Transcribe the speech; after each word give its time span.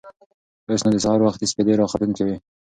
اوس 0.67 0.81
نو 0.83 0.89
د 0.93 0.97
سهار 1.05 1.19
وختي 1.23 1.45
سپېدې 1.51 1.73
راختونکې 1.75 2.21
وې. 2.25 2.35